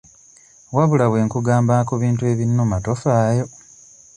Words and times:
Wabula 0.75 1.05
bwe 1.09 1.19
nkugamba 1.25 1.75
ku 1.87 1.93
bintu 2.01 2.23
ebinnuma 2.31 2.75
tofaayo. 2.85 3.45